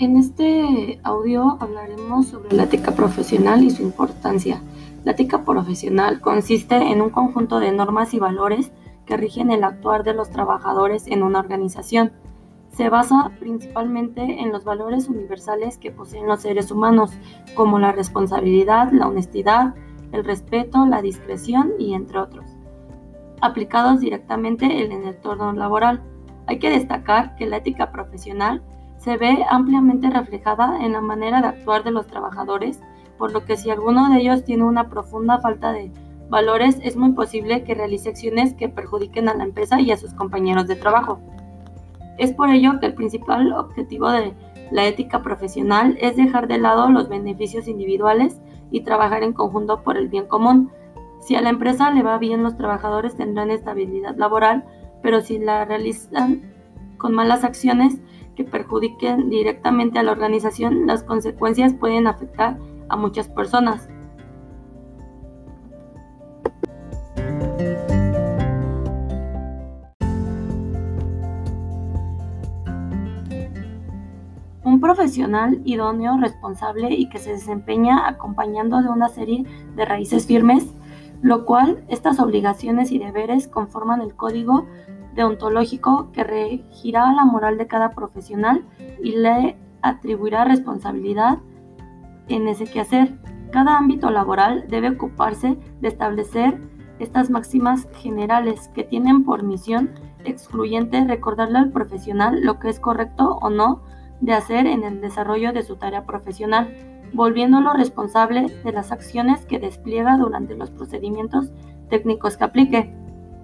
[0.00, 4.62] En este audio hablaremos sobre la ética profesional y su importancia.
[5.02, 8.70] La ética profesional consiste en un conjunto de normas y valores
[9.06, 12.12] que rigen el actuar de los trabajadores en una organización.
[12.70, 17.10] Se basa principalmente en los valores universales que poseen los seres humanos,
[17.56, 19.74] como la responsabilidad, la honestidad,
[20.12, 22.46] el respeto, la discreción y entre otros,
[23.40, 26.04] aplicados directamente en el entorno laboral.
[26.46, 28.62] Hay que destacar que la ética profesional
[28.98, 32.80] se ve ampliamente reflejada en la manera de actuar de los trabajadores,
[33.16, 35.90] por lo que si alguno de ellos tiene una profunda falta de
[36.28, 40.12] valores, es muy posible que realice acciones que perjudiquen a la empresa y a sus
[40.14, 41.20] compañeros de trabajo.
[42.18, 44.34] Es por ello que el principal objetivo de
[44.70, 49.96] la ética profesional es dejar de lado los beneficios individuales y trabajar en conjunto por
[49.96, 50.70] el bien común.
[51.20, 54.64] Si a la empresa le va bien, los trabajadores tendrán estabilidad laboral,
[55.02, 56.52] pero si la realizan
[56.98, 57.98] con malas acciones
[58.38, 62.56] que perjudiquen directamente a la organización, las consecuencias pueden afectar
[62.88, 63.88] a muchas personas.
[74.62, 80.72] Un profesional idóneo, responsable y que se desempeña acompañando de una serie de raíces firmes,
[81.22, 84.64] lo cual estas obligaciones y deberes conforman el código
[85.18, 88.64] deontológico que regirá la moral de cada profesional
[89.02, 91.38] y le atribuirá responsabilidad
[92.28, 93.18] en ese quehacer.
[93.50, 96.60] Cada ámbito laboral debe ocuparse de establecer
[97.00, 99.90] estas máximas generales que tienen por misión
[100.24, 103.82] excluyente recordarle al profesional lo que es correcto o no
[104.20, 106.72] de hacer en el desarrollo de su tarea profesional,
[107.12, 111.52] volviéndolo responsable de las acciones que despliega durante los procedimientos
[111.88, 112.97] técnicos que aplique.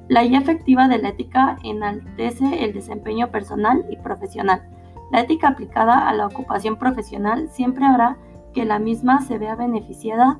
[0.09, 4.63] La guía efectiva de la ética enaltece el desempeño personal y profesional.
[5.11, 8.19] La ética aplicada a la ocupación profesional siempre hará
[8.53, 10.39] que la misma se vea beneficiada,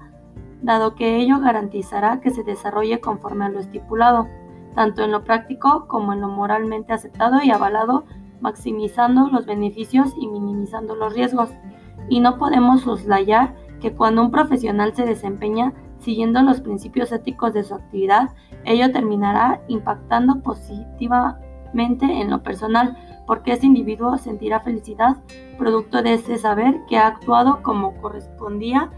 [0.63, 4.29] dado que ello garantizará que se desarrolle conforme a lo estipulado,
[4.75, 8.05] tanto en lo práctico como en lo moralmente aceptado y avalado
[8.41, 11.51] maximizando los beneficios y minimizando los riesgos.
[12.11, 15.73] Y no podemos soslayar que cuando un profesional se desempeña
[16.05, 18.31] siguiendo los principios éticos de su actividad,
[18.65, 25.17] ello terminará impactando positivamente en lo personal, porque ese individuo sentirá felicidad
[25.59, 28.91] producto de ese saber que ha actuado como correspondía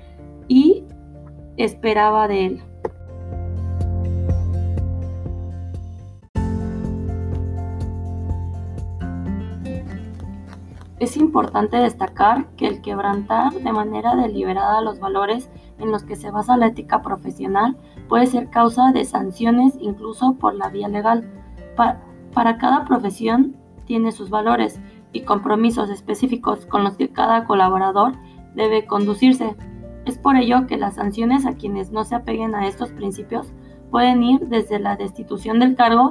[0.49, 0.84] y
[1.56, 2.62] esperaba de él.
[10.99, 16.31] Es importante destacar que el quebrantar de manera deliberada los valores en los que se
[16.31, 17.77] basa la ética profesional
[18.09, 21.31] puede ser causa de sanciones incluso por la vía legal.
[21.77, 23.57] para cada profesión
[23.87, 24.81] tiene sus valores
[25.13, 28.15] y compromisos específicos con los que cada colaborador
[28.55, 29.57] debe conducirse.
[30.05, 33.53] Es por ello que las sanciones a quienes no se apeguen a estos principios
[33.91, 36.11] pueden ir desde la destitución del cargo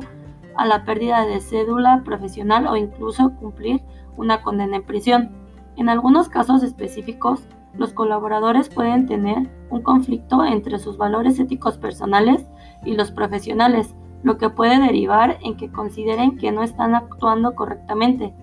[0.56, 3.82] a la pérdida de cédula profesional o incluso cumplir
[4.18, 5.32] una condena en prisión.
[5.76, 7.48] En algunos casos específicos,
[7.78, 12.46] los colaboradores pueden tener un conflicto entre sus valores éticos personales
[12.84, 18.34] y los profesionales, lo que puede derivar en que consideren que no están actuando correctamente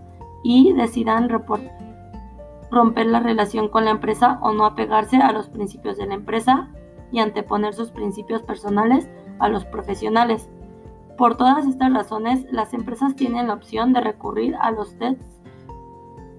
[0.44, 6.06] y decidan romper la relación con la empresa o no apegarse a los principios de
[6.06, 6.68] la empresa
[7.10, 10.48] y anteponer sus principios personales a los profesionales.
[11.16, 15.41] Por todas estas razones, las empresas tienen la opción de recurrir a los tests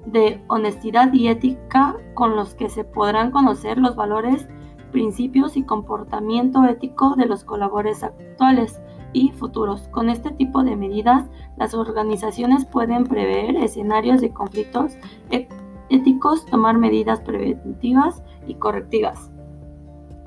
[0.05, 4.47] de honestidad y ética con los que se podrán conocer los valores,
[4.91, 8.81] principios y comportamiento ético de los colaboradores actuales
[9.13, 9.87] y futuros.
[9.89, 14.93] Con este tipo de medidas, las organizaciones pueden prever escenarios de conflictos
[15.31, 15.47] e-,
[15.89, 19.31] éticos, tomar medidas preventivas y correctivas.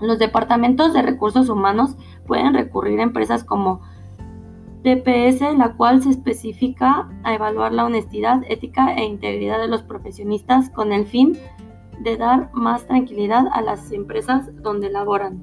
[0.00, 3.80] Los departamentos de recursos humanos pueden recurrir a empresas como
[4.86, 10.70] DPS, la cual se especifica a evaluar la honestidad, ética e integridad de los profesionistas
[10.70, 11.36] con el fin
[12.04, 15.42] de dar más tranquilidad a las empresas donde laboran.